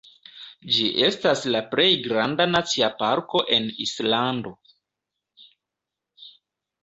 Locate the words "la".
1.55-1.59